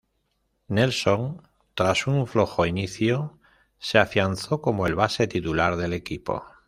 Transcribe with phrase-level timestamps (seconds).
[0.71, 1.43] Nelson,
[1.75, 3.37] tras un flojo inicio,
[3.77, 6.43] se afianzó como el base titular del equipo.